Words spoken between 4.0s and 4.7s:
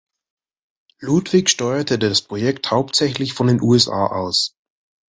aus.